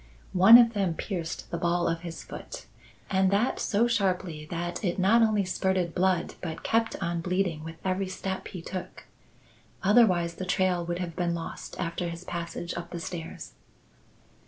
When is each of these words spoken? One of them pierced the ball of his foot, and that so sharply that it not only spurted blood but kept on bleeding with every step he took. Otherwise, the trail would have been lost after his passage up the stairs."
One 0.33 0.57
of 0.57 0.73
them 0.73 0.95
pierced 0.95 1.51
the 1.51 1.59
ball 1.59 1.87
of 1.87 1.99
his 2.01 2.23
foot, 2.23 2.65
and 3.07 3.29
that 3.29 3.59
so 3.59 3.87
sharply 3.87 4.47
that 4.47 4.83
it 4.83 4.97
not 4.97 5.21
only 5.21 5.45
spurted 5.45 5.93
blood 5.93 6.33
but 6.41 6.63
kept 6.63 6.95
on 7.03 7.21
bleeding 7.21 7.63
with 7.63 7.75
every 7.85 8.07
step 8.07 8.47
he 8.47 8.63
took. 8.63 9.05
Otherwise, 9.83 10.33
the 10.37 10.45
trail 10.45 10.83
would 10.83 10.97
have 10.97 11.15
been 11.15 11.35
lost 11.35 11.79
after 11.79 12.09
his 12.09 12.23
passage 12.23 12.73
up 12.75 12.89
the 12.89 12.99
stairs." 12.99 13.53